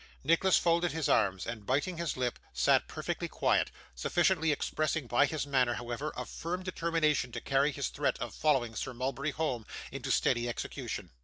Nicholas 0.23 0.57
folded 0.57 0.91
his 0.93 1.07
arms, 1.07 1.45
and 1.45 1.67
biting 1.67 1.97
his 1.97 2.17
lip, 2.17 2.39
sat 2.53 2.87
perfectly 2.87 3.27
quiet; 3.27 3.69
sufficiently 3.93 4.51
expressing 4.51 5.05
by 5.05 5.27
his 5.27 5.45
manner, 5.45 5.75
however, 5.75 6.11
a 6.17 6.25
firm 6.25 6.63
determination 6.63 7.31
to 7.31 7.39
carry 7.39 7.71
his 7.71 7.89
threat 7.89 8.17
of 8.17 8.33
following 8.33 8.73
Sir 8.75 8.95
Mulberry 8.95 9.29
home, 9.29 9.63
into 9.91 10.09
steady 10.09 10.49
execution. 10.49 11.11